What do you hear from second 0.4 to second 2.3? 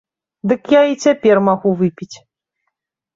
Дык я і цяпер магу выпіць.